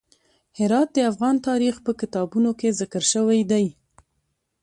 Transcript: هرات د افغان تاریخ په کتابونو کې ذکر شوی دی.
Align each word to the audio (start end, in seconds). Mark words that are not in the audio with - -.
هرات 0.59 0.89
د 0.93 0.97
افغان 1.11 1.35
تاریخ 1.47 1.75
په 1.85 1.91
کتابونو 2.01 2.49
کې 2.59 2.75
ذکر 2.79 3.03
شوی 3.13 3.41
دی. 3.51 3.65